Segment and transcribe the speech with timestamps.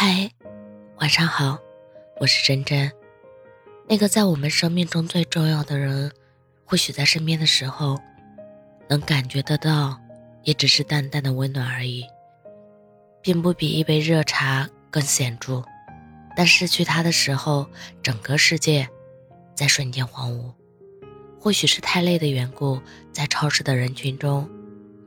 [0.00, 0.30] 嗨，
[1.00, 1.58] 晚上好，
[2.20, 2.88] 我是真真。
[3.88, 6.12] 那个在我们生命中最重要的人，
[6.64, 7.98] 或许在身边的时候，
[8.88, 10.00] 能感觉得到，
[10.44, 12.04] 也只是淡淡的温暖而已，
[13.20, 15.64] 并不比一杯热茶更显著。
[16.36, 17.68] 但失去他的时候，
[18.00, 18.88] 整个世界
[19.52, 20.52] 在瞬间荒芜。
[21.40, 22.80] 或许是太累的缘故，
[23.10, 24.48] 在超市的人群中，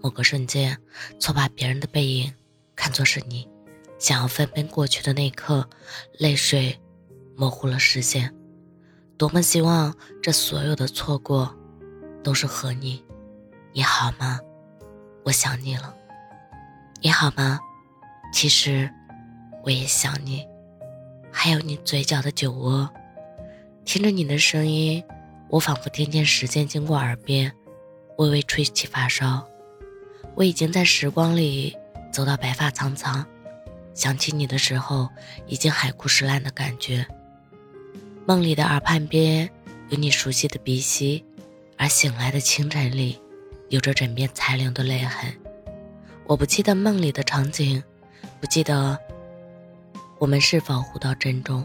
[0.02, 0.78] 某个瞬间，
[1.18, 2.34] 错把别人的背影
[2.76, 3.48] 看作是你。
[4.02, 5.70] 想要飞奔过去的那一刻，
[6.18, 6.76] 泪水
[7.36, 8.34] 模糊了视线。
[9.16, 11.56] 多么希望这所有的错过，
[12.24, 13.06] 都是和你。
[13.74, 14.40] 你好吗？
[15.24, 15.96] 我想你了。
[17.00, 17.60] 你好吗？
[18.34, 18.90] 其实
[19.64, 20.48] 我也想你。
[21.32, 22.90] 还有你嘴角的酒窝，
[23.86, 25.04] 听着你的声音，
[25.48, 27.54] 我仿佛听见时间经过耳边，
[28.18, 29.48] 微微吹起发梢。
[30.34, 31.78] 我已经在时光里
[32.12, 33.24] 走到白发苍苍。
[34.02, 35.08] 想起你的时候，
[35.46, 37.06] 已经海枯石烂的感觉。
[38.26, 39.48] 梦里的耳畔边
[39.90, 41.24] 有你熟悉的鼻息，
[41.78, 43.20] 而醒来的清晨里，
[43.70, 45.32] 有着枕边残留的泪痕。
[46.26, 47.84] 我不记得梦里的场景，
[48.40, 48.98] 不记得
[50.18, 51.64] 我们是否互道珍重，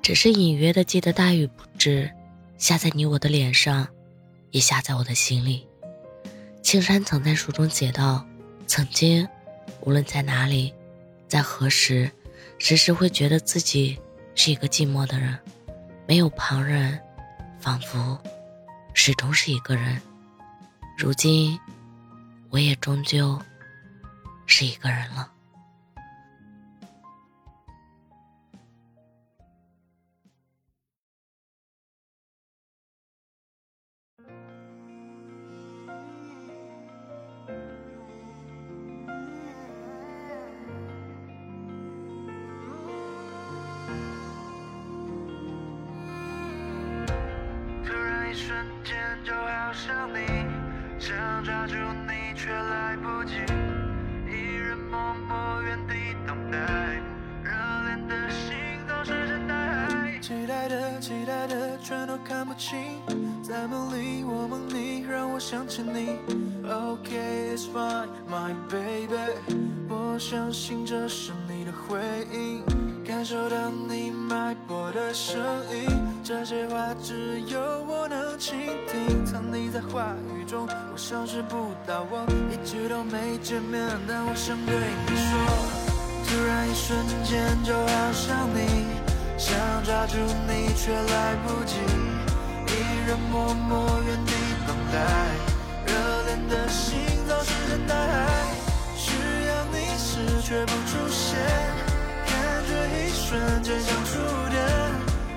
[0.00, 2.08] 只是隐约的记得大雨不止
[2.56, 3.88] 下在你我的脸上，
[4.52, 5.66] 也下在我的心里。
[6.62, 8.24] 青山曾在书中写道
[8.68, 9.26] ：“曾经，
[9.80, 10.72] 无论在哪里。”
[11.34, 12.08] 在何时，
[12.60, 13.98] 时时会觉得自己
[14.36, 15.36] 是一个寂寞的人，
[16.06, 16.96] 没有旁人，
[17.58, 18.16] 仿佛
[18.94, 20.00] 始终是一个人。
[20.96, 21.58] 如今，
[22.50, 23.36] 我也终究
[24.46, 25.28] 是一个人了。
[51.06, 51.74] 想抓住
[52.08, 53.34] 你却来不及，
[54.26, 54.98] 一人默
[55.28, 55.94] 默原地
[56.26, 56.58] 等待，
[57.42, 57.50] 热
[57.84, 58.56] 恋的心
[58.88, 60.18] 总是真爱。
[60.22, 63.02] 期待的期待的全都看不清，
[63.42, 66.18] 在梦里我梦你，让我想起你。
[66.66, 69.14] OK，it's fine my baby，
[69.90, 72.00] 我相信这是你的回
[72.32, 72.64] 应，
[73.14, 75.88] 感受到你脉搏的声音。
[76.24, 78.58] 这些话只有我能倾
[78.90, 85.30] 听，藏匿在话语中，我消失不到我，一直都没见面，但我想对你说。
[86.26, 88.84] 突然一瞬间就好想你，
[89.38, 89.54] 想
[89.84, 90.16] 抓住
[90.48, 91.78] 你却来不及，
[92.66, 94.32] 一人默默原地
[94.66, 94.98] 等待，
[95.86, 96.98] 热恋的心
[97.28, 98.50] 早是人大海，
[98.96, 99.14] 需
[99.46, 101.38] 要你时却不出现，
[103.34, 104.12] 瞬间像触
[104.48, 104.62] 电，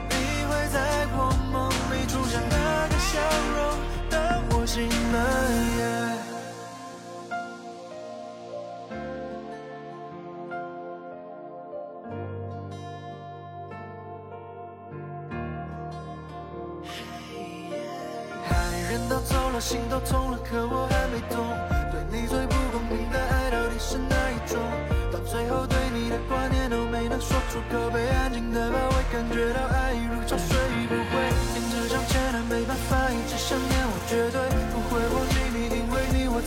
[0.10, 0.14] 你
[0.46, 3.18] 会在我梦里出现，那个笑
[3.56, 3.58] 容
[4.08, 4.20] 当
[4.52, 5.16] 我心蔓
[5.80, 5.82] 延。
[18.92, 21.44] 人都走了，心都痛了，可我还没懂。
[21.92, 22.37] 对你。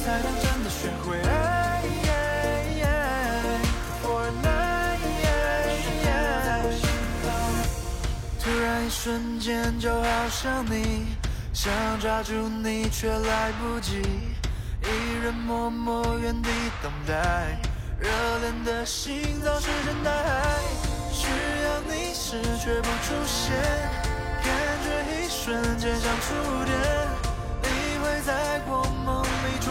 [0.04, 1.82] 才能真的学会爱。
[8.42, 11.06] 突然一瞬间就好想你。
[11.52, 14.00] 想抓住你却来不及，
[14.82, 14.88] 一
[15.22, 16.48] 人默默原地
[16.80, 17.58] 等待，
[17.98, 18.08] 热
[18.40, 20.62] 恋的心早石沉大海，
[21.12, 21.26] 需
[21.64, 23.52] 要你时却不出现，
[24.42, 24.48] 感
[24.84, 26.72] 觉一瞬间像触电，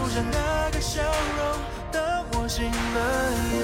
[0.09, 1.59] 里出现那个笑容，
[1.91, 2.01] 等
[2.33, 2.69] 我醒了
[3.53, 3.59] 夜。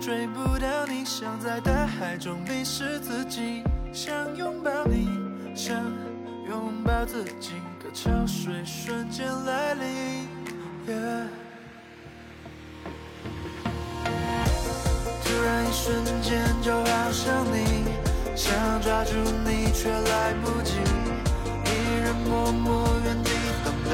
[0.00, 5.08] 追不到你，想在大海中迷失自己，想拥抱你，
[5.54, 5.76] 想
[6.48, 10.26] 拥抱自己，可潮水瞬间来临。
[15.84, 15.92] 瞬
[16.22, 17.84] 间就好像你，
[18.36, 19.14] 想抓住
[19.44, 20.74] 你却来不及，
[21.66, 23.30] 一人默默原地
[23.64, 23.92] 等待，